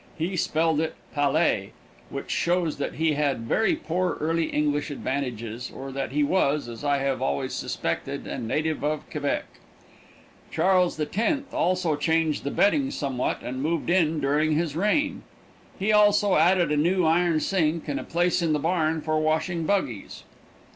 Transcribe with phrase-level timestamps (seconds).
[0.17, 1.73] He spelled it "palais,"
[2.09, 6.83] which shows that he had very poor early English advantages, or that he was, as
[6.83, 9.45] I have always suspected, a native of Quebec.
[10.49, 15.21] Charles X also changed the bedding somewhat, and moved in during his reign.
[15.77, 19.65] He also added a new iron sink and a place in the barn for washing
[19.67, 20.23] buggies.